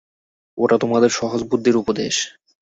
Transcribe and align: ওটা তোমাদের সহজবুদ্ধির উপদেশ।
ওটা 0.57 0.75
তোমাদের 0.77 1.09
সহজবুদ্ধির 1.09 1.75
উপদেশ। 1.75 2.15